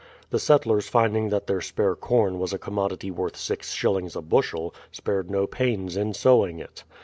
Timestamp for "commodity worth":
2.57-3.37